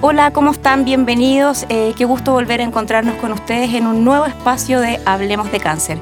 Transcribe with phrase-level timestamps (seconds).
[0.00, 0.84] Hola, ¿cómo están?
[0.84, 1.66] Bienvenidos.
[1.68, 5.58] Eh, qué gusto volver a encontrarnos con ustedes en un nuevo espacio de Hablemos de
[5.58, 5.98] Cáncer,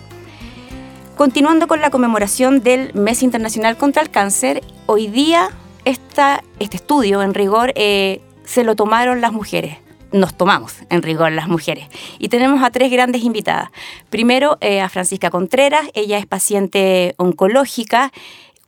[1.17, 5.51] Continuando con la conmemoración del Mes Internacional contra el Cáncer, hoy día
[5.85, 9.79] esta, este estudio, en rigor, eh, se lo tomaron las mujeres.
[10.13, 11.89] Nos tomamos, en rigor, las mujeres.
[12.19, 13.71] Y tenemos a tres grandes invitadas.
[14.11, 15.89] Primero, eh, a Francisca Contreras.
[15.95, 18.13] Ella es paciente oncológica,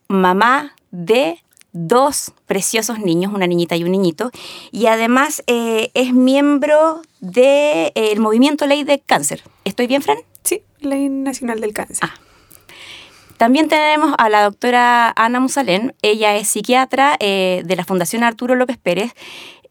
[0.09, 1.39] mamá de
[1.77, 4.31] dos preciosos niños, una niñita y un niñito,
[4.73, 9.43] y además eh, es miembro del movimiento Ley de Cáncer.
[9.65, 10.17] ¿Estoy bien, Fran?
[10.43, 11.99] Sí, Ley Nacional del Cáncer.
[12.09, 12.15] Ah,
[13.37, 18.55] también tenemos a la doctora Ana Musalén, ella es psiquiatra eh, de la Fundación Arturo
[18.55, 19.13] López Pérez,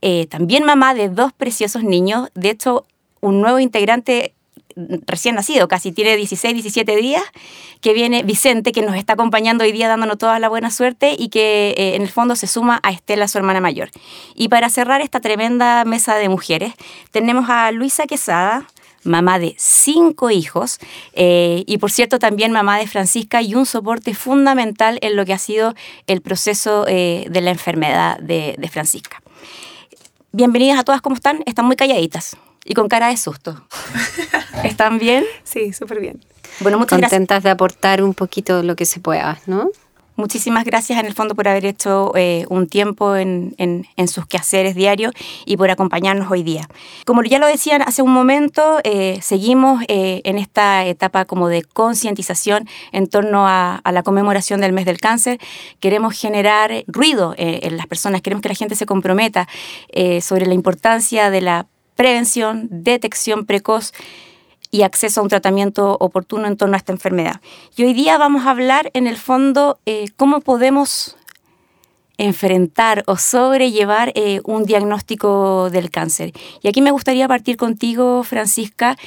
[0.01, 2.85] eh, también mamá de dos preciosos niños, de hecho
[3.21, 4.35] un nuevo integrante
[5.07, 7.23] recién nacido, casi tiene 16, 17 días,
[7.81, 11.29] que viene Vicente, que nos está acompañando hoy día dándonos toda la buena suerte y
[11.29, 13.89] que eh, en el fondo se suma a Estela, su hermana mayor.
[14.35, 16.73] Y para cerrar esta tremenda mesa de mujeres,
[17.11, 18.67] tenemos a Luisa Quesada,
[19.05, 20.79] mamá de cinco hijos
[21.13, 25.33] eh, y por cierto también mamá de Francisca y un soporte fundamental en lo que
[25.33, 25.75] ha sido
[26.07, 29.21] el proceso eh, de la enfermedad de, Francisca.
[30.31, 31.43] Bienvenidas a todas, ¿cómo están?
[31.45, 33.65] Están muy calladitas y con cara de susto.
[34.63, 35.23] ¿Están bien?
[35.43, 36.19] Sí, súper bien.
[36.59, 39.69] Bueno, muchas Contentas de aportar un poquito lo que se pueda, ¿no?
[40.17, 43.53] Muchísimas gracias en el fondo por haber hecho eh, un tiempo en,
[44.07, 45.13] sus quehaceres diarios
[45.45, 46.69] y por acompañarnos hoy día.
[47.05, 51.63] Como ya lo decían hace un momento, eh, seguimos eh, en esta etapa como de
[51.63, 55.37] concientización en torno a, la conmemoración del mes del cáncer.
[55.81, 59.47] Queremos generar ruido en las personas, queremos que la gente se comprometa
[60.21, 63.91] sobre la importancia de la prevención, detección precoz
[64.75, 67.39] y acceso a un tratamiento oportuno en torno a esta enfermedad.
[67.77, 71.15] Y hoy día vamos a hablar en el fondo eh, cómo podemos
[72.17, 76.33] enfrentar o sobrellevar eh, un diagnóstico del cáncer.
[76.61, 78.97] Y aquí me gustaría partir contigo, Francisca,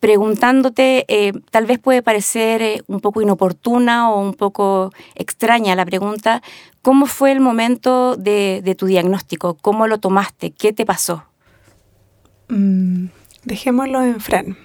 [0.00, 6.42] preguntándote, eh, tal vez puede parecer un poco inoportuna o un poco extraña la pregunta,
[6.82, 9.54] ¿cómo fue el momento de, tu diagnóstico?
[9.54, 10.50] ¿Cómo lo tomaste?
[10.50, 11.22] ¿Qué te pasó?
[12.48, 13.06] Mm,
[13.48, 14.58] Dejémoslo en Fran.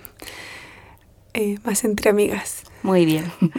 [1.33, 2.63] Eh, más entre amigas.
[2.83, 3.31] Muy bien.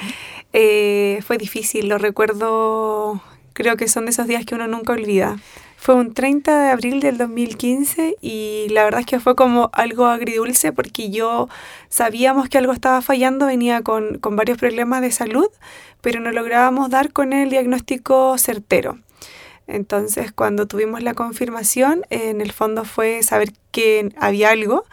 [0.56, 3.20] Eh, fue difícil, lo recuerdo,
[3.54, 5.36] creo que son de esos días que uno nunca olvida.
[5.76, 10.06] Fue un 30 de abril del 2015 y la verdad es que fue como algo
[10.06, 11.48] agridulce porque yo
[11.88, 15.48] sabíamos que algo estaba fallando, venía con, con varios problemas de salud,
[16.02, 19.00] pero no lográbamos dar con el diagnóstico certero.
[19.66, 24.84] Entonces, cuando tuvimos la confirmación, en el fondo fue saber que había algo,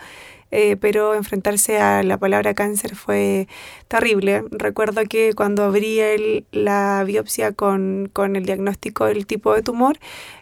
[0.51, 3.47] eh, pero enfrentarse a la palabra cáncer fue
[3.87, 4.43] terrible.
[4.51, 9.97] Recuerdo que cuando abrí la biopsia con, el diagnóstico del tipo de tumor,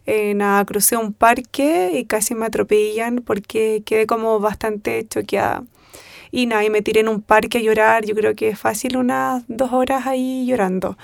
[0.08, 5.64] eh, nada, crucé un parque y casi me atropellan porque quedé como bastante choqueada.
[6.32, 8.98] Y nada, y me tiré en un parque a llorar, yo creo que es fácil
[8.98, 10.98] unas dos horas ahí llorando.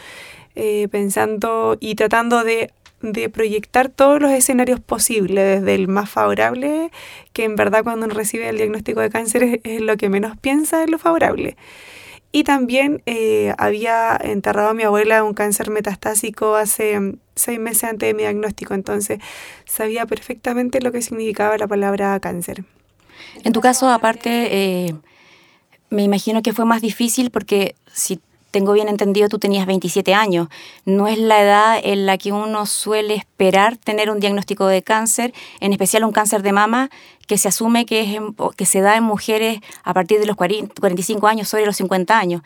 [0.56, 2.72] Eh, pensando y tratando de
[3.14, 6.92] de proyectar todos los escenarios posibles, desde el más favorable,
[7.34, 10.84] que en verdad cuando uno recibe el diagnóstico de cáncer es, lo que menos piensa
[10.84, 11.58] en lo favorable.
[12.32, 18.08] Y también eh, había enterrado a mi abuela un cáncer metastásico hace seis meses antes
[18.08, 19.20] de mi diagnóstico, entonces
[19.66, 22.66] sabía perfectamente lo que significaba la palabra cáncer.
[23.44, 24.96] En tu caso, aparte, eh,
[25.90, 28.20] me imagino que fue más difícil porque si
[28.56, 30.48] tengo bien entendido, tú tenías 27 años.
[30.86, 35.34] No es la edad en la que uno suele esperar tener un diagnóstico de cáncer,
[35.60, 36.90] en especial un cáncer de mama,
[37.28, 38.22] que se asume que, es
[38.56, 42.44] que se da en mujeres a partir de los 45 años, sobre los 50 años.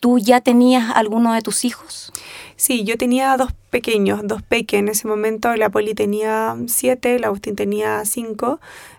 [0.00, 2.12] ¿Tú ya tenías alguno de tus hijos?
[2.56, 4.80] Sí, yo tenía dos pequeños, dos peques.
[4.80, 8.58] En ese momento la Poli tenía siete, la Agustín tenía cinco,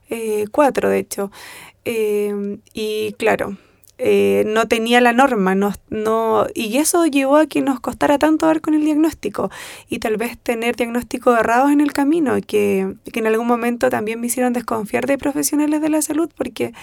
[0.10, 1.32] eh, cuatro de hecho.
[1.84, 3.58] Eh, y claro,
[3.98, 8.46] eh, no tenía la norma, no, no, y eso llevó a que nos costara tanto
[8.46, 9.50] dar con el diagnóstico
[9.90, 14.20] y tal vez tener diagnósticos errados en el camino, que, que en algún momento también
[14.20, 16.74] me hicieron desconfiar de profesionales de la salud porque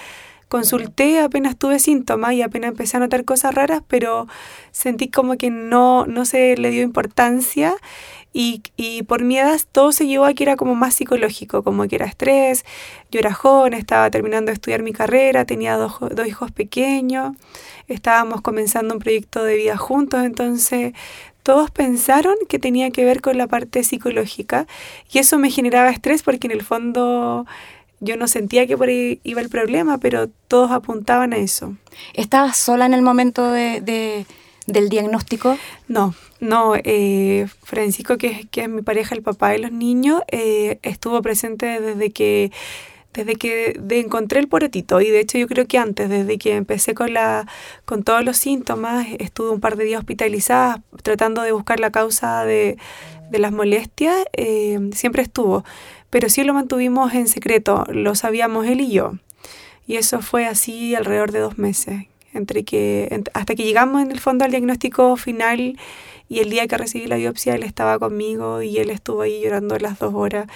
[0.48, 4.26] consulté apenas tuve síntomas y apenas empecé a notar cosas raras, pero
[4.70, 7.74] sentí como que no, no se le dio importancia
[8.32, 8.62] y,
[9.06, 12.06] por mi edad todo se llevó a que era como más psicológico, como que era
[12.06, 12.64] estrés,
[13.10, 17.36] yo era joven, estaba terminando de estudiar mi carrera, tenía dos, dos hijos pequeños,
[17.88, 20.94] estábamos comenzando un proyecto de vida juntos, entonces
[21.42, 24.66] todos pensaron que tenía que ver con la parte psicológica
[25.12, 27.46] y eso me generaba estrés porque en el fondo
[28.02, 31.76] yo no sentía que por ahí iba el problema, pero todos apuntaban a eso.
[32.14, 34.26] ¿Estabas sola en el momento de,
[34.66, 35.58] del diagnóstico?
[35.88, 36.74] No, no.
[36.76, 41.80] Eh, Francisco, que, que, es mi pareja, el papá de los niños, eh, estuvo presente
[41.80, 42.50] desde que
[43.12, 46.94] desde que encontré el porotito y de hecho yo creo que antes, desde que empecé
[46.94, 47.46] con, la,
[47.84, 52.44] con todos los síntomas, estuve un par de días hospitalizada tratando de buscar la causa
[52.44, 52.78] de,
[53.30, 55.64] de las molestias, eh, siempre estuvo,
[56.10, 59.12] pero sí lo mantuvimos en secreto, lo sabíamos él y yo.
[59.86, 64.20] Y eso fue así alrededor de dos meses, entre que, hasta que llegamos en el
[64.20, 65.78] fondo al diagnóstico final
[66.28, 69.78] y el día que recibí la biopsia él estaba conmigo y él estuvo ahí llorando
[69.78, 70.46] las dos horas.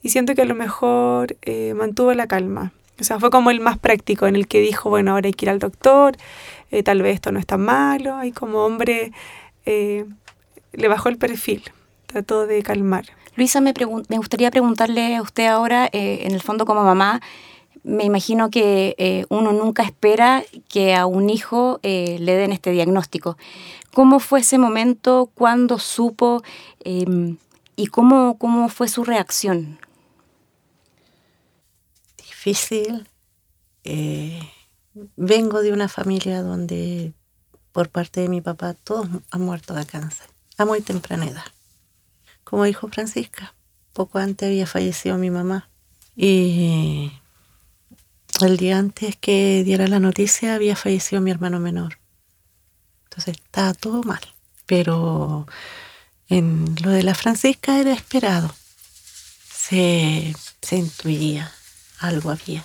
[0.00, 2.72] Y siento que a lo mejor eh, mantuvo la calma.
[3.00, 5.46] O sea, fue como el más práctico en el que dijo, bueno, ahora hay que
[5.46, 6.16] ir al doctor,
[6.70, 8.22] eh, tal vez esto no es tan malo.
[8.22, 9.10] Y como hombre
[9.66, 10.04] eh,
[10.72, 11.64] le bajó el perfil,
[12.06, 13.06] trató de calmar.
[13.34, 13.74] Luisa, me,
[14.08, 17.20] me gustaría preguntarle a usted ahora, en el fondo como mamá,
[17.84, 23.36] me imagino que uno nunca espera que a un hijo le den este diagnóstico.
[23.92, 25.30] ¿Cómo fue ese momento?
[25.34, 26.42] ¿Cuándo supo?
[26.80, 27.36] Em,
[27.76, 29.78] ¿Y cómo, cómo fue su reacción?
[32.16, 33.08] Difícil.
[33.84, 34.40] Eh,
[35.16, 37.12] vengo de una familia donde
[37.72, 41.44] por parte de mi papá todos han muerto de cáncer a muy temprana edad.
[42.44, 43.54] Como dijo Francisca,
[43.92, 45.68] poco antes había fallecido mi mamá
[46.14, 47.12] y
[48.46, 51.98] el día antes que diera la noticia había fallecido mi hermano menor.
[53.04, 54.20] Entonces estaba todo mal.
[54.66, 55.46] Pero
[56.28, 58.54] en lo de la Francisca era esperado.
[59.52, 61.52] Se, se intuía,
[61.98, 62.64] algo había.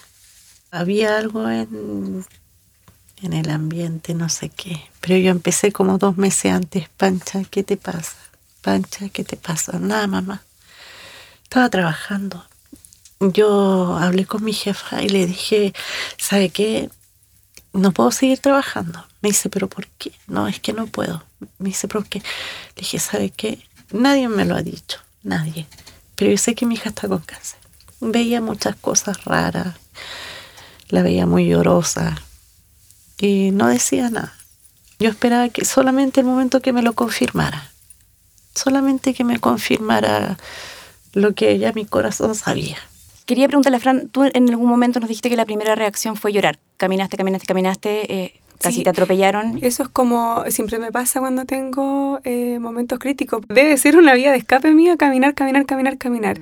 [0.71, 2.25] Había algo en,
[3.21, 4.89] en el ambiente, no sé qué.
[5.01, 6.89] Pero yo empecé como dos meses antes.
[6.89, 8.15] Pancha, ¿qué te pasa?
[8.61, 9.79] Pancha, ¿qué te pasa?
[9.79, 10.43] Nada, mamá.
[11.43, 12.45] Estaba trabajando.
[13.21, 15.73] Yo hablé con mi jefa y le dije,
[16.17, 16.89] ¿sabe qué?
[17.73, 19.05] No puedo seguir trabajando.
[19.21, 20.13] Me dice, ¿pero por qué?
[20.27, 21.23] No, es que no puedo.
[21.57, 22.19] Me dice, ¿por qué?
[22.19, 23.59] Le dije, ¿sabe qué?
[23.91, 25.67] Nadie me lo ha dicho, nadie.
[26.15, 27.59] Pero yo sé que mi hija está con cáncer.
[27.99, 29.75] Veía muchas cosas raras,
[30.87, 32.15] la veía muy llorosa
[33.17, 34.33] y no decía nada.
[34.99, 37.71] Yo esperaba que solamente el momento que me lo confirmara,
[38.55, 40.37] solamente que me confirmara
[41.11, 42.77] lo que ya mi corazón sabía.
[43.29, 46.57] Quería preguntarle, Fran, tú en algún momento nos dijiste que la primera reacción fue llorar.
[46.77, 48.11] Caminaste, caminaste, caminaste.
[48.11, 49.59] Eh, casi te atropellaron.
[49.61, 53.41] Eso es como siempre me pasa cuando tengo eh, momentos críticos.
[53.47, 56.39] Debe ser una vía de escape mía caminar, caminar, caminar, caminar.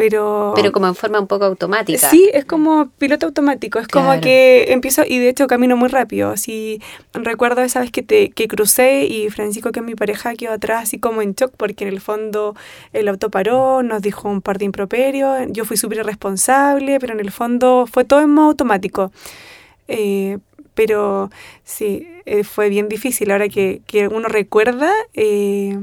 [0.00, 2.08] Pero, pero como en forma un poco automática.
[2.08, 6.30] Sí, es como piloto automático, es como que empiezo y de hecho camino muy rápido.
[6.30, 6.80] Así
[7.12, 10.84] recuerdo esa vez que te que crucé y Francisco, que es mi pareja, quedó atrás
[10.84, 12.56] así como en shock porque en el fondo
[12.94, 17.20] el auto paró, nos dijo un par de improperios, yo fui súper irresponsable, pero en
[17.20, 19.12] el fondo fue todo en modo automático.
[19.86, 20.38] Eh,
[20.72, 21.28] pero
[21.62, 23.32] sí, eh, fue bien difícil.
[23.32, 25.78] Ahora que, que uno recuerda eh,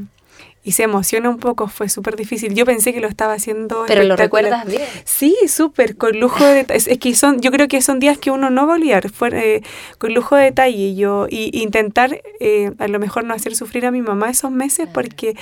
[0.67, 2.53] y se emociona un poco, fue súper difícil.
[2.53, 3.85] Yo pensé que lo estaba haciendo.
[3.87, 4.81] Pero lo recuerdas bien.
[5.05, 8.31] Sí, súper, con lujo de es, es, que son, yo creo que son días que
[8.31, 9.63] uno no va a olvidar, fue, eh,
[9.97, 10.93] con lujo de detalle.
[10.93, 12.21] Yo, y, intentar
[12.79, 15.37] a lo mejor no hacer sufrir a mi mamá esos meses porque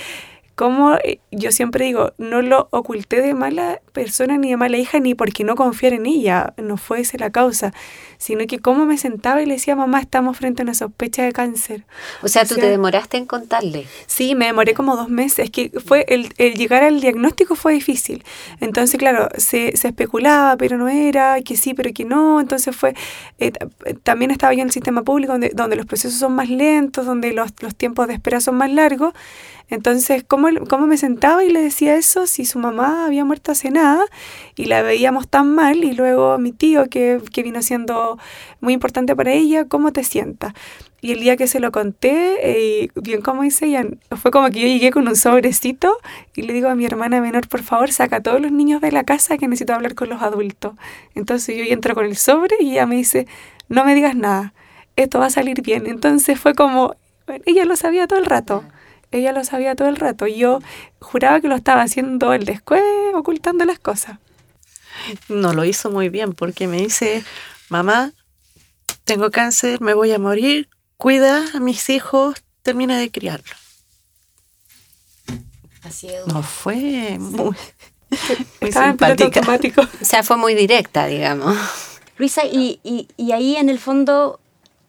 [0.55, 0.97] como
[1.31, 5.43] yo siempre digo, no lo oculté de mala persona ni de mala hija ni porque
[5.43, 7.73] no confiar en ella, no fue esa la causa,
[8.17, 11.33] sino que cómo me sentaba y le decía, mamá, estamos frente a una sospecha de
[11.33, 11.83] cáncer.
[12.21, 13.85] O sea, tú te demoraste en contarle.
[14.07, 15.45] Sí, me demoré como dos meses.
[15.45, 18.23] Es que fue el, llegar al diagnóstico fue difícil.
[18.61, 22.39] Entonces, claro, se, se, especulaba, pero no era, que sí, pero que no.
[22.39, 22.95] Entonces fue,
[23.39, 23.51] eh,
[24.03, 27.33] también estaba yo en el sistema público donde, donde los procesos son más lentos, donde
[27.33, 29.13] los, los tiempos de espera son más largos.
[29.69, 33.71] Entonces, ¿cómo, ¿cómo, me sentaba y le decía eso si su mamá había muerto hace
[33.71, 34.05] nada
[34.55, 35.83] y la veíamos tan mal?
[35.83, 38.19] Y luego mi tío, que, que vino siendo
[38.61, 40.53] muy importante para ella, ¿cómo te sientas?
[41.01, 43.85] Y el día que se lo conté, eh, bien como dice ella,
[44.19, 45.95] fue como que yo llegué con un sobrecito
[46.35, 48.91] y le digo a mi hermana menor, por favor, saca a todos los niños de
[48.91, 50.73] la casa que necesito hablar con los adultos.
[51.13, 53.27] Entonces yo entro con el sobre y ella me dice,
[53.67, 54.53] no me digas nada,
[54.95, 55.85] esto va a salir bien.
[55.87, 56.95] Entonces fue como,
[57.45, 58.63] ella lo sabía todo el rato
[59.17, 60.27] ella lo sabía todo el rato.
[60.27, 60.59] Yo
[60.99, 62.81] juraba que lo estaba haciendo el después,
[63.13, 64.17] ocultando las cosas.
[65.29, 67.23] No lo hizo muy bien porque me dice,
[67.69, 68.11] mamá,
[69.03, 73.57] tengo cáncer, me voy a morir, cuida a mis hijos, termina de criarlos.
[75.83, 76.25] Así es.
[76.27, 77.55] No fue muy, muy
[78.61, 79.39] Estaba en piloto simpática.
[79.39, 79.81] automático.
[80.01, 81.55] O sea, fue muy directa, digamos.
[82.17, 84.39] Luisa, y, y- y ahí en el fondo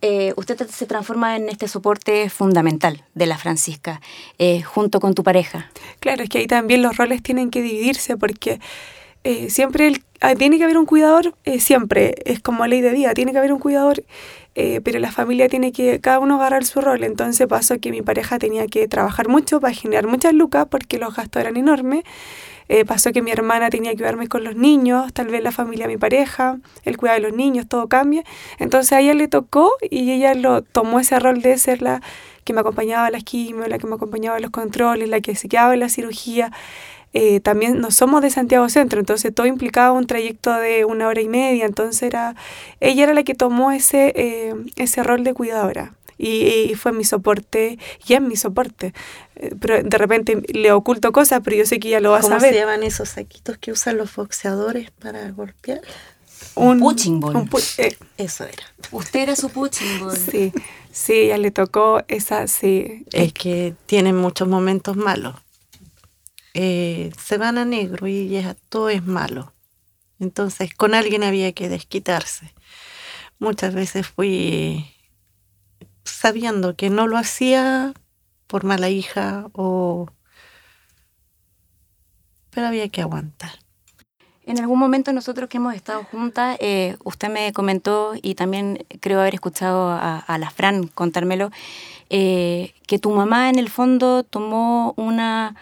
[0.06, 4.00] eh, usted se transforma en este soporte fundamental de la Francisca,
[4.38, 5.70] eh, junto con tu pareja.
[6.00, 8.60] Claro, es que ahí también los roles tienen que dividirse porque
[9.24, 10.02] eh, siempre el-
[10.38, 13.52] tiene que haber un cuidador, eh, siempre, es como ley de vida, tiene que haber
[13.52, 14.04] un cuidador,
[14.54, 17.04] eh, pero la familia tiene que cada uno agarrar su rol.
[17.04, 21.14] Entonces pasó que mi pareja tenía que trabajar mucho para generar muchas lucas porque los
[21.14, 22.04] gastos eran enormes.
[22.68, 25.86] Eh, pasó que mi hermana tenía que ayudarme con los niños, tal vez la familia
[25.86, 28.24] mi pareja, el cuidado de los niños, todo cambia.
[28.58, 32.00] Entonces a ella le tocó y ella lo tomó ese rol de ser la
[32.44, 35.34] que me acompañaba a las quimios, la que me acompañaba a los controles, la que
[35.34, 36.50] se quedaba en la cirugía.
[37.18, 41.22] Eh, también no somos de Santiago Centro, entonces todo implicaba un trayecto de una hora
[41.22, 42.34] y media, entonces era,
[42.80, 45.94] ella era la que tomó ese, eh, ese rol de cuidadora.
[46.18, 48.92] Y, y fue mi soporte, y es mi soporte.
[49.36, 52.20] Eh, pero de repente le oculto cosas, pero yo sé que ella lo va a
[52.20, 52.52] ¿Cómo saber.
[52.54, 55.80] se llaman esos saquitos que usan los boxeadores para golpear?
[56.54, 57.36] Un punching ball.
[57.36, 58.62] un pu- eh, Eso era.
[58.92, 60.16] Usted era su punching ball.
[60.16, 60.52] sí,
[60.92, 63.04] sí, ella le tocó esa, sí.
[63.12, 65.34] Es que tienen muchos momentos malos.
[66.58, 69.52] Eh, se van a negro y ya todo es malo.
[70.18, 72.54] Entonces, con alguien había que desquitarse.
[73.38, 74.90] Muchas veces fui
[76.04, 77.92] sabiendo que no lo hacía
[78.46, 80.06] por mala hija o...
[82.48, 83.50] Pero había que aguantar.
[84.46, 89.20] En algún momento nosotros que hemos estado juntas, eh, usted me comentó y también creo
[89.20, 91.50] haber escuchado a, la Fran contármelo,
[92.08, 95.54] eh, que tu mamá en el fondo tomó una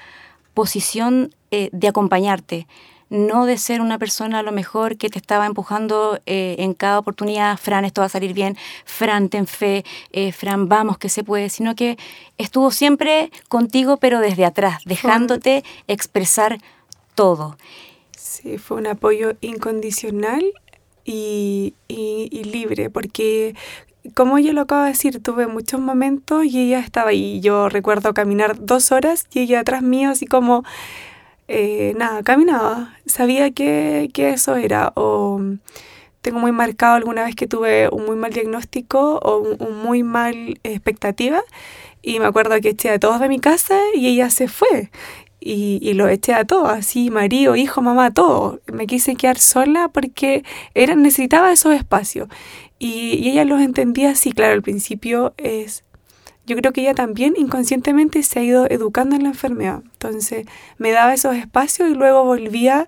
[0.54, 2.66] posición eh, de acompañarte,
[3.10, 6.98] no de ser una persona a lo mejor que te estaba empujando eh, en cada
[6.98, 8.56] oportunidad, Fran, esto va a salir bien,
[8.86, 11.96] Fran, ten fe, eh, Fran, vamos, que se puede, sino que
[12.38, 16.58] estuvo siempre contigo, pero desde atrás, dejándote expresar
[17.14, 17.56] todo.
[18.16, 20.42] Sí, fue un apoyo incondicional
[21.04, 23.54] y, y- y libre, porque
[24.12, 27.40] como ella lo acaba de decir, tuve muchos momentos y ella estaba ahí.
[27.40, 30.64] Yo recuerdo caminar dos horas y ella atrás mío, así como,
[31.48, 32.94] eh, nada, caminaba.
[33.06, 34.92] Sabía que, que eso era.
[34.96, 35.40] O
[36.24, 40.58] tengo muy marcado alguna vez que tuve un muy mal diagnóstico o un, muy mal
[40.64, 41.42] expectativa
[42.02, 44.90] y me acuerdo que eché a todos de mi casa y ella se fue
[45.38, 48.60] y, y lo eché a todos, así, marido, hijo, mamá, todo.
[48.72, 50.42] Me quise quedar sola porque
[50.74, 52.28] era, necesitaba esos espacios.
[52.78, 55.84] Y, ella los entendía así, claro, al principio es...
[56.46, 59.82] Yo creo que ella también inconscientemente se ha ido educando en la enfermedad.
[59.94, 62.86] Entonces me daba esos espacios y luego volvía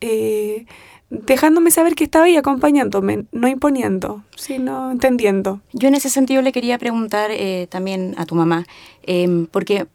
[0.00, 0.64] eh,
[1.10, 5.60] dejándome saber que estaba ahí acompañándome, no imponiendo, sino entendiendo.
[5.72, 8.66] Yo en ese sentido le quería preguntar eh, también a tu mamá,
[9.02, 9.86] em, porque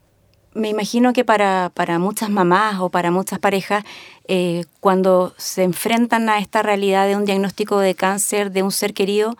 [0.54, 3.84] me imagino que para, para muchas mamás o para muchas parejas,
[4.26, 8.94] eh, cuando se enfrentan a esta realidad de un diagnóstico de cáncer de un ser
[8.94, 9.36] querido,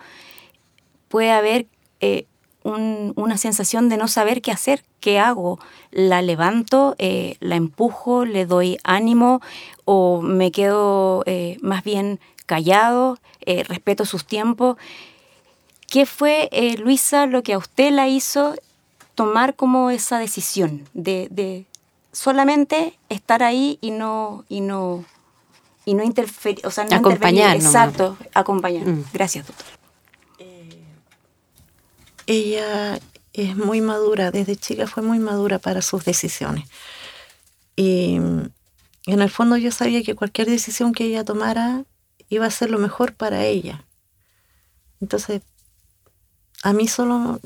[1.09, 1.67] puede haber
[1.99, 2.25] eh,
[2.63, 5.59] un- una sensación de no saber qué hacer, qué hago,
[5.91, 9.41] la levanto, eh, la empujo, le doy ánimo
[9.85, 11.23] o me quedo
[11.61, 14.77] más bien callado, respeto sus tiempos.
[15.89, 16.49] ¿Qué fue,
[16.79, 18.55] Luisa, lo que a usted la hizo
[19.21, 21.67] tomar como esa decisión de, de
[22.11, 25.05] solamente estar ahí y no y no
[25.85, 27.55] y no interferir, o sea, no Acompañar.
[27.55, 28.87] Exacto, acompañar.
[28.87, 29.05] Mm.
[29.13, 29.67] Gracias, doctor.
[32.25, 32.99] Ella
[33.33, 36.67] es muy madura, desde chica fue muy madura para sus decisiones.
[37.75, 41.85] Y en el fondo yo sabía que cualquier decisión que ella tomara
[42.27, 43.85] iba a ser lo mejor para ella.
[44.99, 45.43] Entonces,
[46.63, 47.39] a mí solo,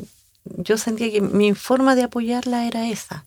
[0.45, 3.25] yo sentía que mi forma de apoyarla era esa,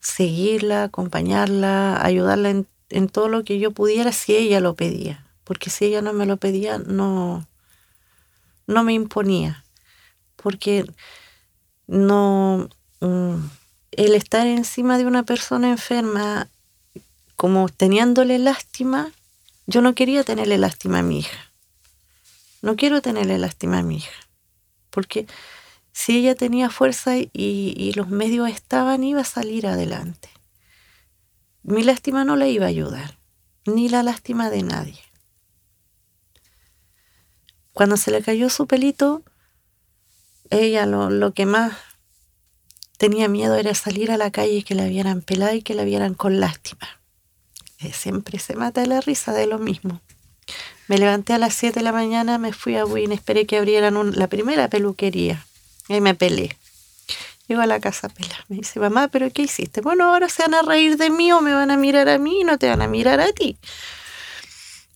[0.00, 5.24] seguirla, acompañarla, ayudarla en, en todo lo que yo pudiera si ella lo pedía.
[5.44, 7.46] Porque si ella no me lo pedía, no,
[8.66, 9.64] no me imponía
[10.36, 10.84] porque
[11.86, 12.68] no
[13.00, 13.36] mm,
[13.92, 16.48] el estar encima de una persona enferma
[17.36, 19.10] como teniéndole lástima
[19.66, 21.50] yo no quería tenerle lástima a mi hija
[22.62, 24.12] no quiero tenerle lástima a mi hija
[24.90, 25.26] porque
[25.94, 30.28] si ella tenía fuerza y, y los medios estaban iba a salir adelante
[31.62, 33.16] mi lástima no le iba a ayudar
[33.64, 35.00] ni la lástima de nadie
[37.72, 39.22] cuando se le cayó su pelito
[40.50, 41.72] ella lo, lo que más
[42.98, 45.84] tenía miedo era salir a la calle y que la vieran pelada y que la
[45.84, 46.88] vieran con lástima.
[47.80, 50.00] Eh, siempre se mata de la risa de lo mismo.
[50.88, 54.12] Me levanté a las 7 de la mañana, me fui a Win, esperé que abrieran
[54.16, 55.44] la primera peluquería.
[55.88, 56.56] Y me pelé.
[57.46, 58.44] Llego a la casa a pelar.
[58.48, 59.82] Me dice, mamá, ¿pero qué hiciste?
[59.82, 62.40] Bueno, ahora se van a reír de mí o me van a mirar a mí
[62.40, 63.58] y no te van a mirar a ti.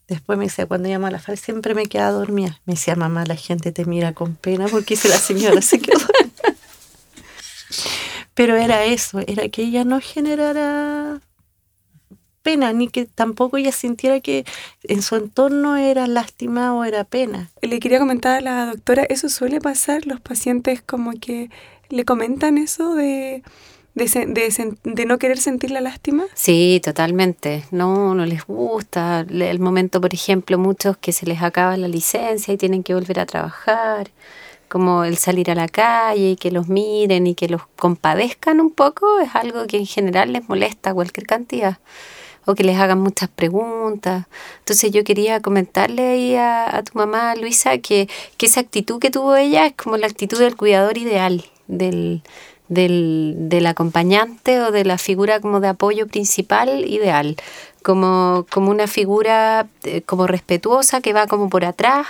[0.09, 2.59] Después me dice, cuando llamo a la FAL siempre me queda dormida.
[2.65, 5.99] Me decía, mamá, la gente te mira con pena porque dice la señora se quedó
[5.99, 6.55] dormida".
[8.35, 11.21] Pero era eso, era que ella no generara
[12.49, 14.45] pena, ni que tampoco ella sintiera que
[14.85, 17.51] en su entorno era lástima o era pena.
[17.61, 20.07] Le quería comentar a la doctora, ¿eso suele pasar?
[20.07, 21.51] Los pacientes como que
[21.91, 23.43] le comentan eso de,
[23.95, 26.25] de, de no querer sentir la lástima.
[26.35, 27.65] Sí, totalmente.
[27.71, 29.25] No, no les gusta.
[29.29, 32.95] Le- El momento, por ejemplo, muchos que se les acaba la licencia y tienen que
[32.95, 34.11] volver a trabajar,
[34.71, 38.71] como el salir a la calle y que los miren y que los compadezcan un
[38.71, 41.77] poco, es algo que en general les molesta cualquier cantidad.
[42.49, 44.25] O que les hagan muchas preguntas.
[44.61, 49.67] Entonces yo quería comentarle ahí a, tu mamá, Luisa, que, esa actitud que tuvo ella
[49.67, 52.23] es como la actitud del cuidador ideal, del,
[52.69, 57.37] del, del acompañante o de la figura como de apoyo principal ideal,
[57.83, 62.07] como, como una figura eh, como respetuosa que va como por atrás,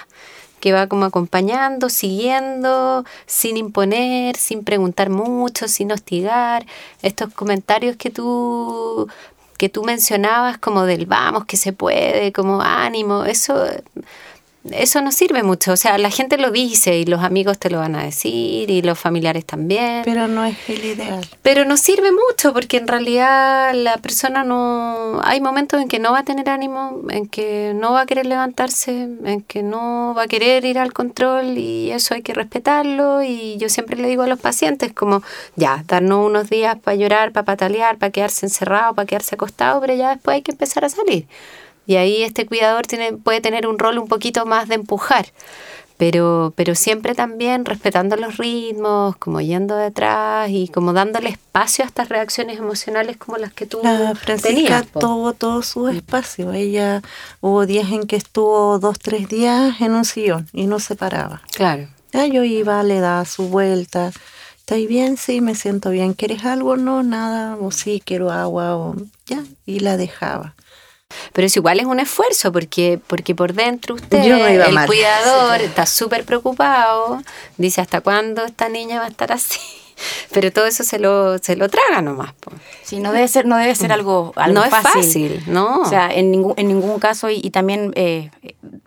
[0.60, 6.64] que va como acompañando, siguiendo, sin imponer, sin preguntar mucho, sin hostigar.
[7.02, 9.08] Estos comentarios que tú
[9.58, 13.66] que tú mencionabas como del vamos, que se puede, como ánimo, eso
[14.72, 15.72] eso no sirve mucho.
[15.72, 18.82] O sea, la gente lo dice y los amigos te lo van a decir y
[18.82, 20.02] los familiares también.
[20.04, 21.24] Pero, Pero no es el ideal.
[21.66, 25.20] no sirve mucho porque en realidad la persona no...
[25.22, 28.26] Hay momentos en que no va a tener ánimo, en que no va a querer
[28.26, 33.22] levantarse, en que no va a querer ir al control y eso hay que respetarlo.
[33.22, 35.22] Y yo siempre le digo a los pacientes como,
[35.56, 39.94] ya, darnos unos días para llorar, para patalear, para quedarse encerrado, para quedarse acostado, pero
[39.94, 41.26] ya después hay que empezar a salir.
[41.88, 45.28] Y ahí este cuidador tiene, puede tener un rol un poquito más de empujar,
[45.96, 51.88] pero, pero siempre también respetando los ritmos, como yendo detrás y como dándole espacio a
[51.88, 54.86] estas reacciones emocionales como las que tú La Francisca tenías.
[54.92, 56.52] tuvo todo su espacio.
[56.52, 57.00] Ella
[57.40, 61.40] hubo días en que estuvo dos, tres días en un sillón y no se paraba.
[61.54, 61.88] Claro.
[62.12, 64.12] Ya yo iba, le daba su vuelta.
[64.58, 65.16] ¿Estáis bien?
[65.16, 66.12] Sí, me siento bien.
[66.12, 66.76] ¿Quieres algo?
[66.76, 67.56] No, nada.
[67.56, 68.76] O sí, quiero agua.
[68.76, 68.94] O
[69.26, 69.42] ya.
[69.64, 70.54] Y la dejaba.
[71.32, 74.74] Pero eso igual es un esfuerzo porque, porque por dentro usted, Yo me iba el
[74.74, 74.86] mal.
[74.86, 77.22] cuidador, está súper preocupado,
[77.56, 79.58] dice hasta cuándo esta niña va a estar así.
[80.32, 82.32] Pero todo eso se lo, se lo traga nomás.
[82.34, 82.52] po.
[82.84, 85.80] Sí, no debe ser, no debe ser algo, algo no es fácil, ¿no?
[85.80, 88.30] O sea, en ningún, en ningún caso, y, y también eh,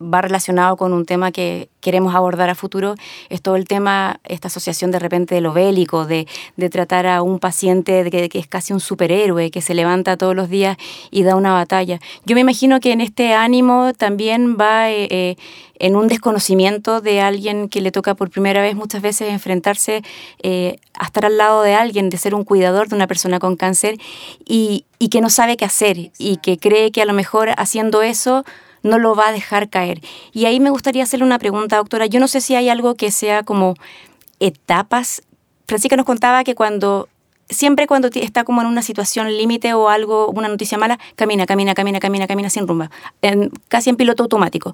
[0.02, 2.96] va relacionado con un tema que queremos abordar a futuro,
[3.30, 7.22] es todo el tema, esta asociación de repente de lo bélico, de, de tratar a
[7.22, 10.78] un paciente que es casi un superhéroe, que se levanta todos los días
[11.10, 12.00] y da una batalla.
[12.26, 15.36] Yo me imagino que en este ánimo también va eh, eh,
[15.80, 20.04] en un desconocimiento de alguien que le toca por primera vez muchas veces enfrentarse
[20.44, 23.56] eh, a estar al lado de alguien, de ser un cuidador de una persona con
[23.56, 23.98] cáncer
[24.46, 28.04] y, y que no sabe qué hacer y que cree que a lo mejor haciendo
[28.04, 28.46] eso
[28.84, 30.02] no lo va a dejar caer.
[30.32, 32.06] Y ahí me gustaría hacerle una pregunta, doctora.
[32.06, 33.76] Yo no sé si hay algo que sea como
[34.40, 35.22] etapas.
[35.68, 37.08] Francisca nos contaba que cuando
[37.50, 41.74] siempre cuando está como en una situación límite o algo, una noticia mala, camina, camina,
[41.74, 42.90] camina, camina, camina sin rumba,
[43.22, 44.74] en- casi en piloto automático.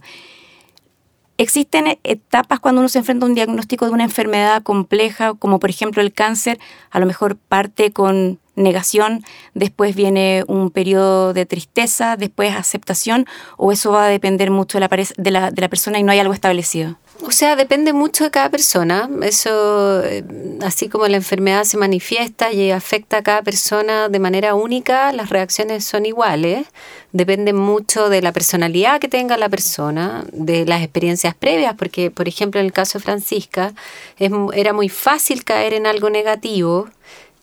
[1.39, 5.69] Existen etapas cuando uno se enfrenta a un diagnóstico de una enfermedad compleja, como por
[5.69, 12.17] ejemplo el cáncer, a lo mejor parte con negación, después viene un periodo de tristeza,
[12.17, 15.99] después aceptación, o eso va a depender mucho de la, de la, de la persona
[15.99, 16.97] y no hay algo establecido.
[17.23, 19.09] O sea, depende mucho de cada persona.
[19.23, 20.23] Eso, eh,
[20.61, 25.29] así como la enfermedad se manifiesta y afecta a cada persona de manera única, las
[25.29, 26.67] reacciones son iguales.
[27.13, 32.27] Depende mucho de la personalidad que tenga la persona, de las experiencias previas, porque, por
[32.27, 33.73] ejemplo, en el caso de Francisca,
[34.19, 36.87] es era muy fácil caer en algo negativo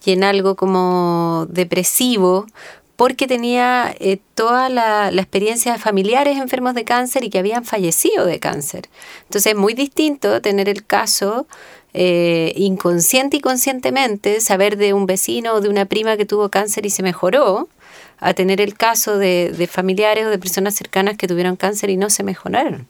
[0.04, 2.46] y en algo como depresivo,
[2.96, 8.24] porque tenía eh, toda la, experiencia de familiares enfermos de cáncer y que habían fallecido
[8.24, 8.88] de cáncer.
[9.24, 11.46] Entonces es muy distinto tener el caso
[11.92, 16.86] eh, inconsciente y conscientemente, saber de un vecino o de una prima que tuvo cáncer
[16.86, 17.68] y se mejoró,
[18.20, 22.08] a tener el caso de familiares o de personas cercanas que tuvieron cáncer y no
[22.10, 22.86] se mejoraron.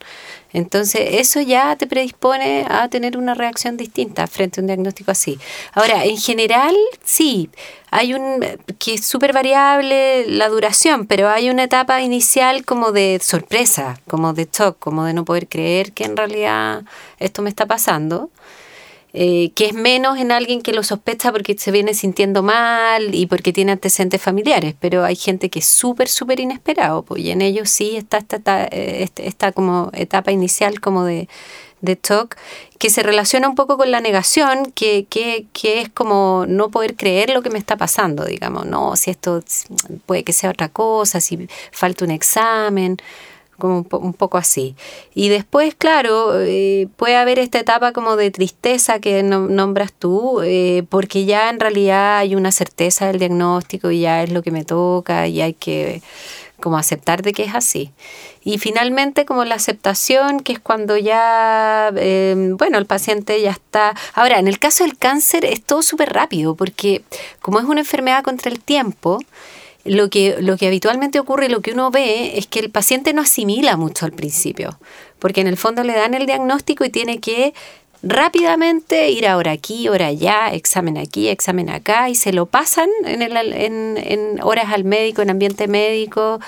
[0.54, 5.38] Entonces, eso ya te predispone a tener una reacción distinta frente a un diagnóstico así.
[5.72, 7.50] Ahora, en general, sí,
[7.90, 8.44] hay un
[8.78, 14.32] que es súper variable la duración, pero hay una etapa inicial como de sorpresa, como
[14.32, 16.84] de shock, como de no poder creer que en realidad
[17.18, 18.30] esto me está pasando.
[19.16, 23.26] Eh, que es menos en alguien que lo sospecha porque se viene sintiendo mal y
[23.26, 27.40] porque tiene antecedentes familiares, pero hay gente que es súper, súper inesperado, pues, y en
[27.40, 31.28] ellos sí está esta, esta, este, esta como etapa inicial como de,
[31.80, 32.34] de TOC,
[32.78, 36.96] que se relaciona un poco con la negación, que, que, que, es como no poder
[36.96, 39.44] creer lo que me está pasando, digamos, no, si esto
[40.06, 42.96] puede que sea otra cosa, si falta un examen,
[43.58, 44.74] como un, poco así.
[45.14, 50.84] Y después, claro, eh, puede haber esta etapa como de tristeza que nombras tú, eh,
[50.88, 54.64] porque ya en realidad hay una certeza del diagnóstico y ya es lo que me
[54.64, 56.02] toca y hay que
[56.60, 57.90] como aceptar de que es así.
[58.42, 63.94] Y finalmente como la aceptación, que es cuando ya, em, bueno, el paciente ya está...
[64.14, 67.02] Ahora, en el caso del cáncer es todo súper rápido, porque
[67.42, 69.18] como es una enfermedad contra el tiempo,
[69.84, 73.22] lo que, lo que habitualmente ocurre, lo que uno ve, es que el paciente no
[73.22, 74.78] asimila mucho al principio,
[75.18, 77.54] porque en el fondo le dan el diagnóstico y tiene que
[78.02, 83.22] rápidamente ir ahora aquí, ahora allá, examen aquí, examen acá, y se lo pasan en,
[83.22, 86.40] el, en, en horas al médico, en ambiente médico,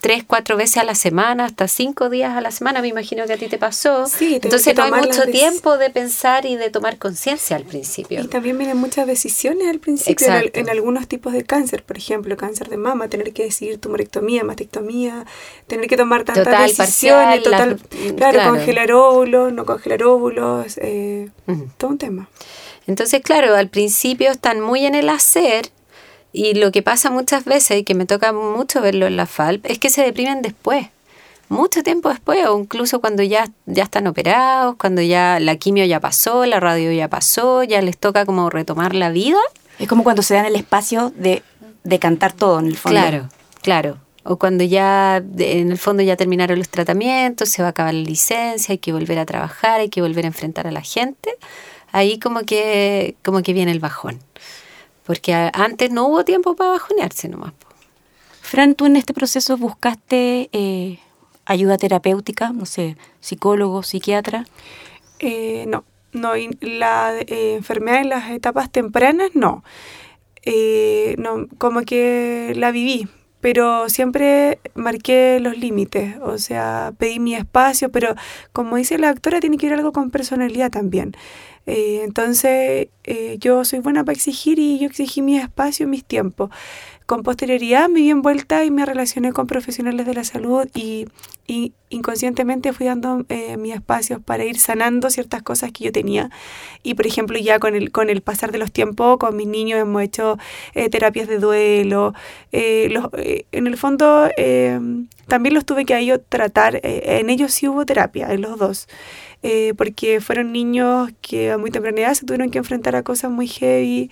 [0.00, 3.32] tres, cuatro veces a la semana, hasta cinco días a la semana, me imagino que
[3.32, 4.06] a ti te pasó.
[4.06, 8.20] Sí, Entonces no hay mucho tiempo de pensar y de tomar conciencia al principio.
[8.20, 12.68] Y también vienen muchas decisiones al principio en, algunos tipos de cáncer, por ejemplo, cáncer
[12.68, 15.24] de mama, tener que decidir tumorectomía, mastectomía,
[15.66, 17.80] tener que tomar tantas decisiones, total,
[18.16, 21.30] claro, congelar óvulos, no congelar óvulos, eh,
[21.78, 22.28] todo un tema.
[22.86, 25.70] Entonces, claro, al principio están muy en el hacer
[26.32, 29.66] y lo que pasa muchas veces, y que me toca mucho verlo en la FALP,
[29.66, 30.86] es que se deprimen después,
[31.48, 35.98] mucho tiempo después, o incluso cuando ya, ya están operados, cuando ya la quimio ya
[35.98, 39.38] pasó, la radio ya pasó, ya les toca como retomar la vida.
[39.80, 41.42] Es como cuando se dan el espacio de,
[41.82, 43.00] de cantar todo en el fondo.
[43.00, 43.28] Claro,
[43.62, 43.98] claro.
[44.22, 48.02] O cuando ya en el fondo ya terminaron los tratamientos, se va a acabar la
[48.02, 51.30] licencia, hay que volver a trabajar, hay que volver a enfrentar a la gente.
[51.90, 54.20] Ahí como que, como que viene el bajón
[55.10, 57.52] porque antes no hubo tiempo para bajonearse nomás.
[58.42, 61.00] Fran, tú en este proceso buscaste eh,
[61.46, 64.46] ayuda terapéutica, no sé, psicólogo, psiquiatra.
[65.18, 69.64] Eh, no, no, la eh, enfermedad en las etapas tempranas no.
[71.18, 73.08] no, como que la viví,
[73.40, 78.14] pero siempre marqué los límites, o sea, pedí mi espacio, pero
[78.52, 81.12] como dice la doctora, tiene que ir algo con personalidad también.
[81.66, 86.04] Eh, entonces, eh, yo soy buena para exigir y yo exigí mi espacio y mis
[86.04, 86.50] tiempos.
[87.10, 91.08] Con posterioridad me vi envuelta y me relacioné con profesionales de la salud y,
[91.88, 96.30] inconscientemente fui dando eh, mis espacios para ir sanando ciertas cosas que yo tenía.
[96.84, 99.80] Y por ejemplo, ya con el, con el pasar de los tiempos, con mis niños
[99.80, 100.38] hemos hecho
[100.92, 102.14] terapias de duelo.
[102.52, 104.28] en el fondo,
[105.26, 106.78] también los tuve que a tratar.
[106.80, 108.86] en ellos sí hubo terapia, en los dos.
[109.42, 113.30] Eh, porque fueron niños que a muy temprana edad se tuvieron que enfrentar a cosas
[113.30, 114.10] muy heavy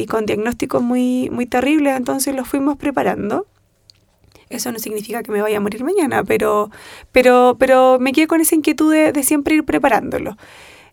[0.00, 3.46] y con diagnósticos muy, muy terribles, entonces los fuimos preparando.
[4.48, 6.70] Eso no significa que me vaya a morir mañana, pero,
[7.12, 10.36] pero, pero me quedé con esa inquietud de, siempre ir preparándolo.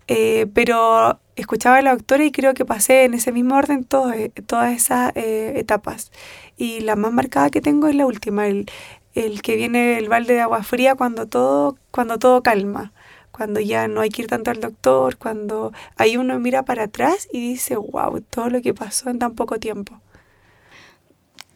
[0.07, 4.29] Eh, pero escuchaba a la doctora y creo que pasé en ese mismo orden eh,
[4.45, 6.11] todas esas etapas.
[6.57, 8.69] Y la más marcada que tengo es la última, el,
[9.15, 12.93] el que viene el balde de agua fría cuando todo, cuando todo calma
[13.37, 17.27] cuando ya no hay que ir tanto al doctor, cuando ahí uno mira para atrás
[17.31, 20.01] y dice, wow, todo lo que pasó en tan poco tiempo.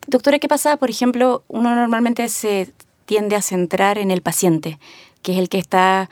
[0.05, 0.77] Doctora, ¿qué pasa?
[0.77, 2.71] Por ejemplo, uno normalmente se
[3.05, 4.77] tiende a centrar en el paciente,
[5.23, 6.11] que es el que está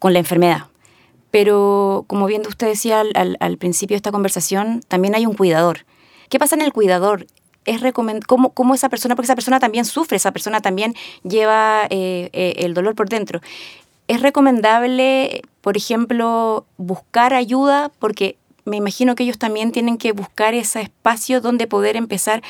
[0.00, 0.66] con la enfermedad.
[1.30, 5.86] Pero como bien usted decía al, principio de esta conversación, también hay un cuidador.
[6.28, 7.26] ¿Qué pasa en el cuidador?
[7.66, 7.82] es
[8.26, 12.54] cómo, cómo, esa persona, porque esa persona también sufre, esa persona también lleva eh, eh,
[12.60, 13.42] el dolor por dentro.
[14.08, 17.90] ¿Es recomendable, por ejemplo, buscar ayuda?
[17.98, 22.42] Porque me imagino que ellos también tienen que buscar ese espacio donde poder empezar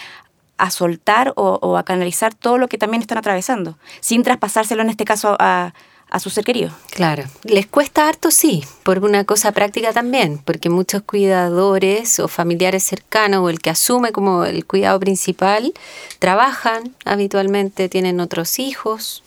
[0.56, 5.04] a soltar o, a canalizar todo lo que también están atravesando, sin traspasárselo en este
[5.04, 5.72] caso a,
[6.10, 6.72] a su ser querido.
[6.90, 12.82] Claro, les cuesta harto, sí, por una cosa práctica también, porque muchos cuidadores o familiares
[12.82, 15.72] cercanos o el que asume como el cuidado principal
[16.18, 19.22] trabajan habitualmente, tienen otros hijos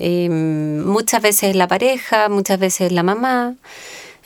[0.00, 3.54] Em, muchas veces la pareja, muchas veces la mamá.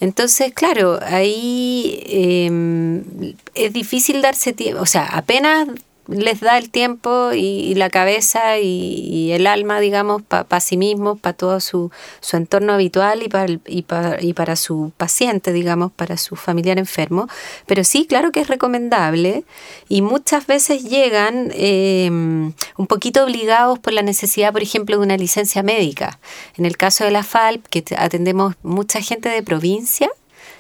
[0.01, 5.69] Entonces, claro, ahí em, es difícil darse tiempo, o sea, apenas
[6.09, 11.37] les da el tiempo y, la cabeza y, el alma, digamos, para sí mismos, para
[11.37, 11.91] todo su,
[12.21, 16.79] su, entorno habitual y para, y, para, y para su paciente, digamos, para su familiar
[16.79, 17.29] enfermo.
[17.67, 19.45] Pero sí, claro que es recomendable
[19.89, 25.17] y muchas veces llegan em, un poquito obligados por la necesidad, por ejemplo, de una
[25.17, 26.19] licencia médica.
[26.57, 30.11] En el caso de la FALP, que atendemos mucha gente de provincia,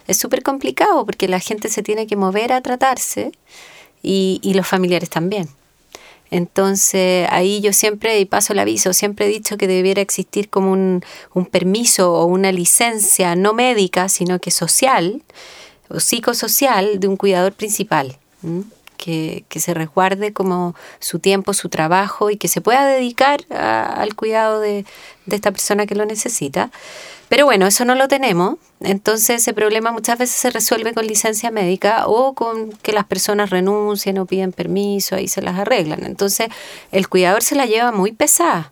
[0.06, 3.32] es súper complicado porque la gente se tiene que mover a tratarse
[4.04, 5.48] y, y los familiares también.
[6.34, 10.72] Entonces ahí yo siempre, y paso el aviso, siempre he dicho que debiera existir como
[10.72, 11.02] un,
[11.50, 15.22] permiso o una licencia no médica, sino que social
[15.88, 18.18] o psicosocial de un cuidador principal.
[18.96, 24.14] Que, que, se resguarde como su tiempo, su trabajo y que se pueda dedicar al
[24.14, 24.84] cuidado de,
[25.26, 26.70] de, esta persona que lo necesita.
[27.34, 31.50] Pero bueno, eso no lo tenemos, entonces ese problema muchas veces se resuelve con licencia
[31.50, 36.04] médica o con que las personas renuncien o piden permiso, y se las arreglan.
[36.04, 36.46] Entonces
[36.92, 38.70] el cuidador se la lleva muy pesada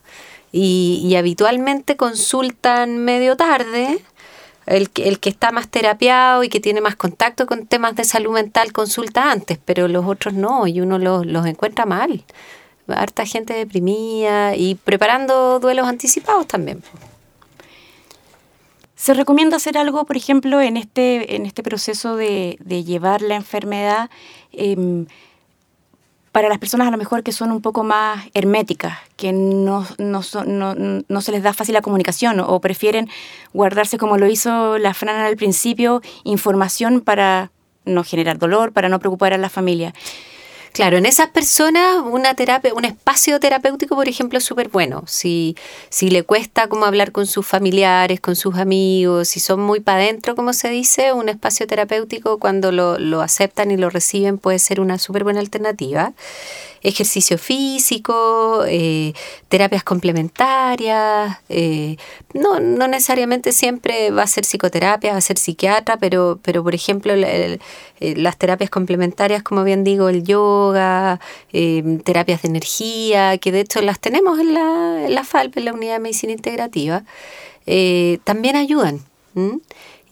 [0.53, 3.99] y, y habitualmente consultan medio tarde
[4.67, 8.05] el que, el que está más terapiado y que tiene más contacto con temas de
[8.05, 12.23] salud mental consulta antes, pero los otros no, y uno los, los encuentra mal.
[12.87, 16.81] Harta gente deprimida y preparando duelos anticipados también.
[19.03, 24.11] ¿Se recomienda hacer algo, por ejemplo, en este, en este proceso de, llevar la enfermedad
[24.53, 25.07] eh,
[26.31, 30.21] para las personas a lo mejor que son un poco más herméticas, que no, no,
[30.47, 30.75] no,
[31.09, 33.09] no, se les da fácil la comunicación o prefieren
[33.53, 37.51] guardarse como lo hizo la Fran al principio, información para
[37.85, 39.95] no generar dolor, para no preocupar a la familia.
[40.73, 42.35] Claro, en esas personas una
[42.75, 45.05] un espacio terapéutico, por ejemplo, es súper bueno.
[45.07, 45.55] Si,
[45.91, 49.99] si le cuesta como hablar con sus familiares, con sus amigos, si son muy para
[50.03, 54.59] adentro, como se dice, un espacio terapéutico cuando lo, lo aceptan y lo reciben puede
[54.59, 56.15] ser una súper buena alternativa
[56.83, 59.13] ejercicio físico, eh,
[59.49, 61.39] terapias complementarias.
[61.49, 61.97] Eh,
[62.35, 66.75] no, no necesariamente siempre va a ser psicoterapia, va a ser psiquiatra, pero, pero por
[66.75, 67.59] ejemplo, eh,
[68.01, 71.21] las terapias complementarias, como bien digo, el yoga,
[72.05, 75.73] terapias de energía, que de hecho las tenemos en la, en la FALP, en la
[75.73, 77.05] Unidad de Medicina Integrativa,
[78.25, 79.01] también ayudan.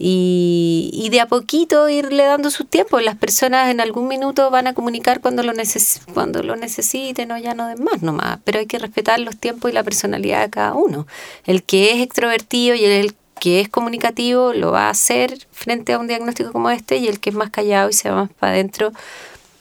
[0.02, 3.00] Y, de a poquito irle dando su tiempo.
[3.00, 7.36] Las personas en algún minuto van a comunicar cuando lo, neces cuando lo necesiten o
[7.36, 10.48] ya no den más nomás, pero hay que respetar los tiempos y la personalidad de
[10.48, 11.06] cada uno.
[11.44, 15.98] El que es extrovertido y el que es comunicativo lo va a hacer frente a
[15.98, 18.52] un diagnóstico como este y el que es más callado y se va más para
[18.52, 18.92] adentro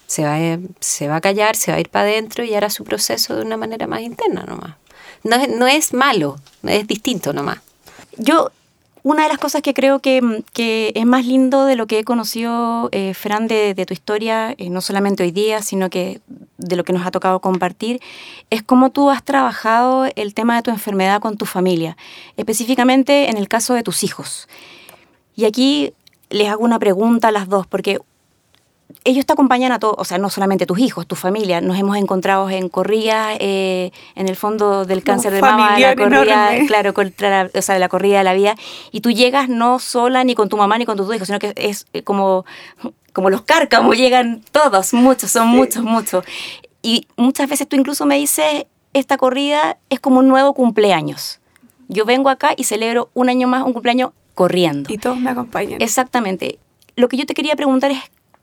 [0.07, 0.37] se va,
[0.79, 3.43] se va a callar, se va a ir para adentro y hará su proceso de
[3.43, 4.75] una manera más interna nomás.
[5.23, 7.59] No no es malo, es distinto nomás.
[8.17, 8.51] Yo
[9.03, 10.43] una de las cosas que creo que,
[10.95, 14.81] es más lindo de lo que he conocido, eh, Fran, de, tu historia, eh, no
[14.81, 16.21] solamente hoy día, sino que
[16.57, 18.01] de lo que nos ha tocado compartir,
[18.49, 21.95] es cómo tú has trabajado el tema de tu enfermedad con tu familia,
[22.37, 24.47] específicamente en el caso de tus hijos.
[25.35, 25.93] Y aquí
[26.29, 27.99] les hago una pregunta a las dos, porque
[29.03, 31.61] ellos te acompañan a todos, o sea, no solamente tus hijos, tu familia.
[31.61, 36.51] Nos hemos encontrado en corridas, eh, en el fondo del cáncer de mama, la corrida,
[36.67, 38.55] claro, contra o sea, la corrida de la vida.
[38.91, 41.53] Y tú llegas no sola ni con tu mamá ni con tus hijos, sino que
[41.55, 42.45] es eh, como,
[43.13, 46.25] como los cárcamos, llegan todos, muchos, son muchos, muchos.
[46.81, 51.39] Y muchas veces tú incluso me dices, esta corrida es como un nuevo cumpleaños.
[51.89, 54.91] Yo vengo acá y celebro un año más, un cumpleaños corriendo.
[54.91, 55.81] Y todos me acompañan.
[55.81, 56.57] Exactamente.
[56.95, 57.99] Lo que yo te quería preguntar es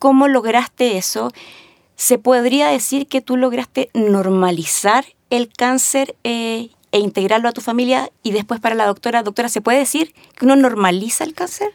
[0.06, 1.32] cómo lograste eso.
[1.96, 8.12] ¿Se podría decir que tú lograste normalizar el cáncer eh, e integrarlo a tu familia?
[8.22, 11.70] Y después para la doctora, doctora, ¿se puede decir que uno normaliza el cáncer?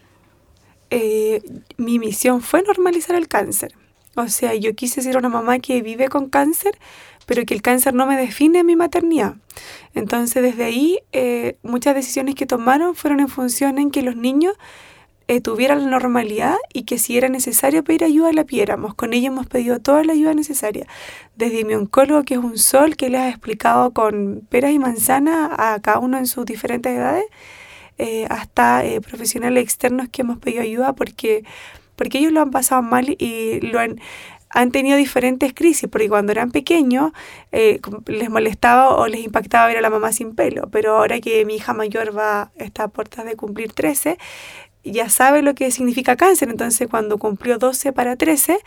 [0.92, 1.42] Eh,
[1.76, 3.74] mi misión fue normalizar el cáncer.
[4.16, 6.80] O sea, yo quise ser una mamá que vive con cáncer,
[7.26, 9.36] pero que el cáncer no me define mi maternidad.
[9.94, 14.54] Entonces, desde ahí, eh, muchas decisiones que tomaron fueron en función en que los niños
[15.32, 18.96] eh, tuviera la normalidad y que si era necesario pedir ayuda la pidiéramos.
[18.96, 20.88] Con ella hemos pedido toda la ayuda necesaria.
[21.38, 25.52] Desde mi oncólogo, que es un sol, que le ha explicado con peras y manzanas
[25.58, 27.24] a cada uno en sus diferentes edades,
[27.98, 31.46] eh, hasta eh, profesionales externos que hemos pedido ayuda porque,
[31.96, 34.02] porque ellos lo han pasado mal y lo han,
[34.50, 37.14] han tenido diferentes crisis, porque cuando eran pequeños
[37.52, 41.56] les molestaba o les impactaba ver a la mamá sin pelo, pero ahora que mi
[41.56, 44.18] hija mayor va, está a puertas de cumplir 13,
[44.84, 48.60] ya sabe lo que significa cáncer, entonces cuando cumplió 12 para 13,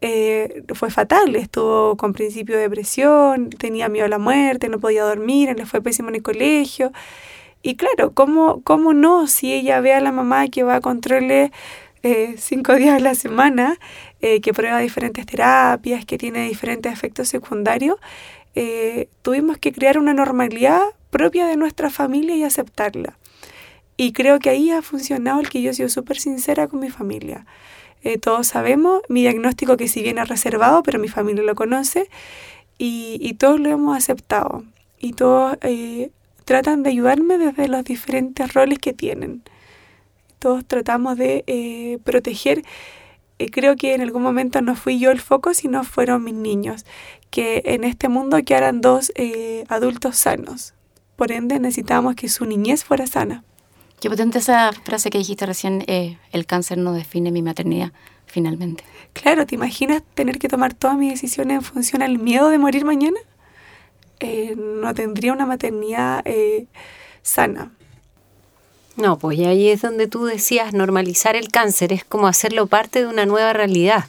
[0.00, 5.02] eh, fue fatal, estuvo con principio de depresión, tenía miedo a la muerte, no podía
[5.02, 6.92] dormir, le fue pésimo en el colegio.
[7.62, 11.50] Y claro, ¿cómo, cómo no si ella ve a la mamá que va a controles
[12.04, 13.78] eh, cinco días a la semana,
[14.20, 17.96] eh, que prueba diferentes terapias, que tiene diferentes efectos secundarios?
[19.22, 23.17] tuvimos que crear una normalidad propia de nuestra familia y aceptarla.
[23.98, 26.88] Y creo que ahí ha funcionado el que yo he sido súper sincera con mi
[26.88, 27.44] familia.
[28.02, 32.08] Eh, todos sabemos mi diagnóstico que si bien es reservado, pero mi familia lo conoce
[32.78, 34.64] y, todos lo hemos aceptado.
[34.98, 36.10] Y todos eh,
[36.48, 39.42] tratan de ayudarme desde los diferentes roles que tienen.
[40.38, 42.62] todos tratamos de eh, proteger.
[43.38, 46.86] Eh, creo que en algún momento no fui yo el foco, sino fueron mis niños,
[47.30, 50.72] que en este mundo quedaran dos eh, adultos sanos.
[51.16, 53.44] Por ende, necesitábamos que su niñez fuera sana.
[54.00, 57.92] Qué potente esa frase que dijiste recién, el cáncer no define mi maternidad,
[58.26, 58.84] finalmente.
[59.12, 62.84] Claro, ¿te imaginas tener que tomar todas mis decisiones en función al miedo de morir
[62.84, 63.18] mañana?
[64.56, 66.24] no tendría una maternidad
[67.22, 67.72] sana.
[68.96, 73.06] No, pues ahí es donde tú decías normalizar el cáncer, es como hacerlo parte de
[73.06, 74.06] una nueva realidad.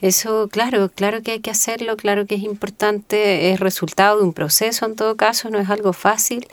[0.00, 4.32] Eso, claro, claro que hay que hacerlo, claro que es importante, es resultado de un
[4.32, 6.46] proceso en todo caso, no es algo fácil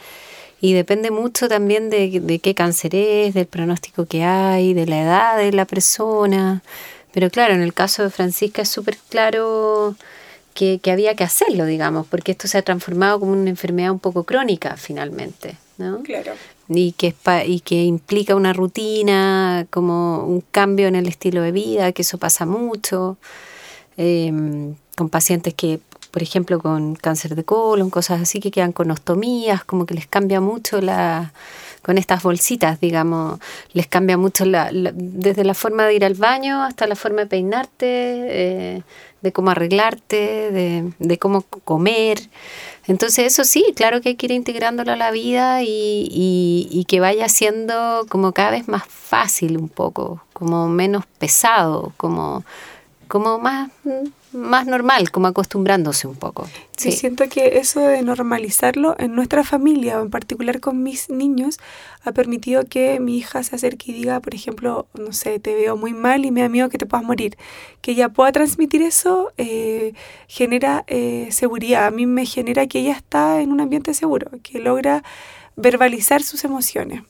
[0.62, 5.02] y depende mucho también de, de qué cáncer es, del pronóstico que hay, de la
[5.02, 6.62] edad de la persona.
[7.12, 9.96] Pero claro, en el caso de Francisca es súper claro
[10.54, 14.00] que, que, había que hacerlo, digamos, porque esto se ha transformado como una enfermedad un
[14.00, 15.58] poco crónica finalmente.
[15.78, 16.04] ¿no?
[16.04, 16.34] Claro
[16.70, 17.16] y que,
[17.48, 22.20] y que implica una rutina, como un cambio en el estilo de vida, que eso
[22.20, 23.18] pasa mucho,
[23.98, 25.80] em, con pacientes que,
[26.12, 30.08] por ejemplo, con cáncer de colon, cosas así, que quedan con ostomías, como que les
[30.08, 31.32] cambia mucho la
[31.82, 33.40] con estas bolsitas, digamos,
[33.74, 37.28] les cambia mucho la, desde la forma de ir al baño hasta la forma de
[37.28, 38.84] peinarte, eh,
[39.22, 42.20] de cómo arreglarte, de, de cómo comer.
[42.88, 47.00] Entonces eso sí, claro que hay que ir integrándolo a la vida y, y, que
[47.00, 52.44] vaya siendo como cada vez más fácil un poco, como menos pesado, como,
[53.08, 53.70] como más
[54.32, 56.48] más normal, como acostumbrándose un poco.
[56.78, 56.92] Sí.
[56.92, 61.60] siento que eso de normalizarlo en nuestra familia, o en particular con mis niños,
[62.04, 65.76] ha permitido que mi hija se acerque y diga, por ejemplo, no sé, te veo
[65.76, 67.38] muy mal y me da miedo que te puedas morir.
[67.82, 69.94] Que ella pueda transmitir eso eh,
[70.28, 71.88] genera eh, seguridad.
[71.88, 75.04] A mí me genera que ella está en un ambiente seguro, que logra
[75.56, 77.04] verbalizar sus emociones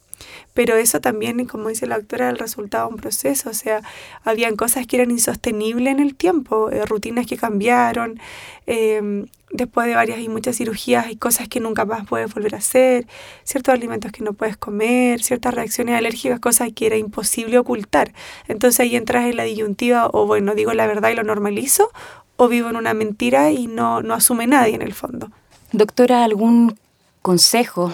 [0.53, 3.81] pero eso también, como dice la doctora, el resultado de un proceso, o sea,
[4.23, 8.19] habían cosas que eran insostenibles en el tiempo, eh, rutinas que cambiaron,
[8.65, 12.59] em, después de varias y muchas cirugías hay cosas que nunca más puedes volver a
[12.59, 13.07] hacer,
[13.43, 18.13] ciertos alimentos que no puedes comer, ciertas reacciones alérgicas, cosas que era imposible ocultar.
[18.47, 21.89] Entonces ahí entras en la disyuntiva o bueno, digo la verdad y lo normalizo,
[22.35, 25.29] o vivo en una mentira y no, no asume nadie en el fondo.
[25.73, 26.79] Doctora, ¿algún
[27.21, 27.93] consejo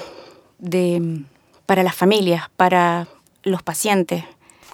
[0.59, 1.23] de
[1.65, 3.07] para las familias, para
[3.43, 4.23] los pacientes.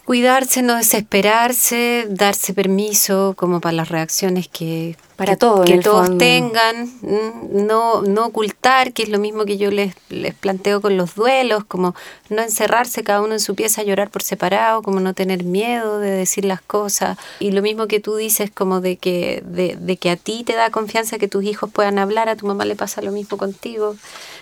[0.06, 6.91] Cuidarse, no desesperarse, darse permiso como para las reacciones que, para todo, que todos tengan,
[7.51, 11.63] no, no ocultar, que es lo mismo que yo les, les planteo con los duelos,
[11.65, 11.93] como
[12.30, 15.99] no encerrarse cada uno en su pieza a llorar por separado, como no tener miedo
[15.99, 17.19] de decir las cosas.
[17.39, 20.54] Y lo mismo que tú dices, como de que, de, de que a ti te
[20.56, 23.95] da confianza que tus hijos puedan hablar, a tu mamá le pasa lo mismo contigo.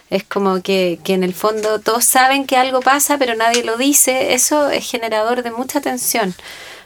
[0.10, 3.78] Es como que, que en el fondo todos saben que algo pasa, pero nadie lo
[3.78, 4.34] dice.
[4.34, 6.34] Eso es generador de mucha tensión.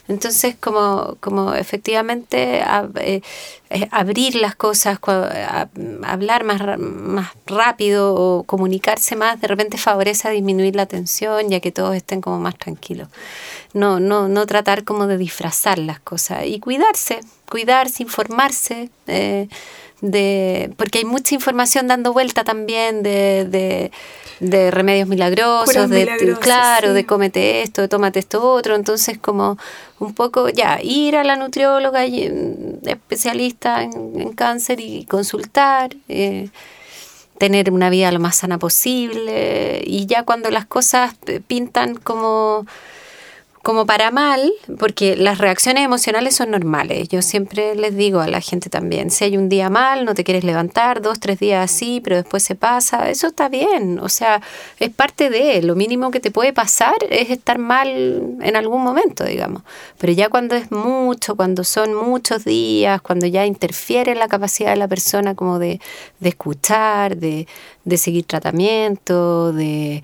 [0.10, 2.62] Entonces, como, como efectivamente
[3.00, 3.22] eh,
[3.70, 5.00] eh, abrir las cosas,
[6.04, 11.62] hablar más, más rápido o comunicarse más, de repente favorece a disminuir la tensión, ya
[11.62, 13.08] que todos estén como más tranquilos.
[13.74, 18.90] No, no, no tratar como de disfrazar las cosas y cuidarse, cuidarse, informarse.
[19.08, 19.48] Eh,
[20.04, 23.90] de, porque hay mucha información dando vuelta también de,
[24.42, 29.58] de, remedios milagrosos, de claro, de cómete esto, de tómate esto otro, entonces como
[30.00, 35.96] un poco ya ir a la nutrióloga mm, especialista en, cáncer y consultar.
[36.10, 36.50] Eh,
[37.38, 41.16] tener una vida lo más sana posible y ya cuando las cosas
[41.48, 42.66] pintan como
[43.64, 47.08] como para mal, porque las reacciones emocionales son normales.
[47.08, 50.26] Yo siempre les digo a la gente también, si hay un día mal, no te
[50.26, 54.00] quieres levantar, dos, tres días así, pero después se pasa, eso está bien.
[54.00, 54.42] O sea,
[54.80, 57.88] es parte de, lo mínimo que te puede pasar es estar mal
[58.42, 59.64] en algún momento, digamos.
[59.98, 64.78] Pero ya cuando es mucho, cuando son muchos días, cuando ya interfiere la capacidad de
[64.78, 65.80] la persona como de,
[66.20, 67.48] de escuchar, de,
[67.86, 70.04] de seguir tratamiento, de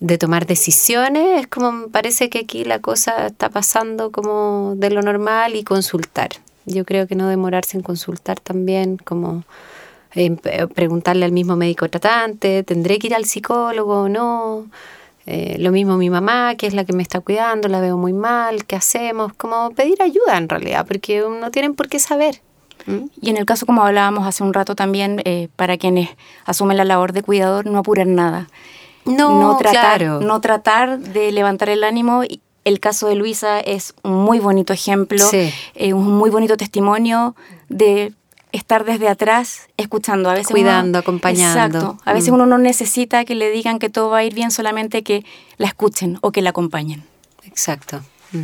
[0.00, 5.02] de tomar decisiones, es como parece que aquí la cosa está pasando como de lo
[5.02, 6.30] normal y consultar.
[6.66, 9.44] Yo creo que no demorarse en consultar también, como
[10.14, 10.36] eh,
[10.74, 14.66] preguntarle al mismo médico tratante, ¿tendré que ir al psicólogo o no?
[15.26, 18.12] Eh, lo mismo mi mamá, que es la que me está cuidando, la veo muy
[18.12, 19.32] mal, ¿qué hacemos?
[19.34, 22.40] Como pedir ayuda en realidad, porque no tienen por qué saber.
[23.20, 26.10] Y en el caso, como hablábamos hace un rato también, eh, para quienes
[26.44, 28.48] asumen la labor de cuidador, no apurar nada.
[29.06, 30.20] No, tratar, claro.
[30.20, 32.22] no tratar de levantar el ánimo.
[32.64, 37.36] El caso de Luisa es un muy bonito ejemplo, eh, un muy bonito testimonio
[37.68, 38.12] de
[38.52, 41.78] estar desde atrás escuchando, a veces cuidando, acompañando.
[41.78, 41.98] Exacto.
[42.04, 42.34] A veces mm.
[42.34, 45.24] uno no necesita que le digan que todo va a ir bien, solamente que
[45.58, 47.04] la escuchen o que la acompañen.
[47.44, 48.00] Exacto.
[48.32, 48.42] Mm.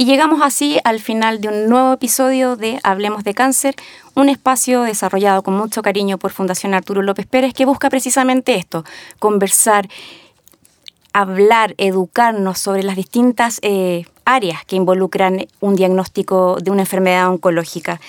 [0.00, 3.74] Y llegamos así al final de un nuevo episodio de Hablemos de Cáncer,
[4.14, 8.82] un espacio desarrollado con mucho cariño por Fundación Arturo López Pérez que busca precisamente esto,
[9.18, 9.90] conversar,
[11.12, 18.00] hablar, educarnos sobre las distintas eh, áreas que involucran un diagnóstico de una enfermedad oncológica.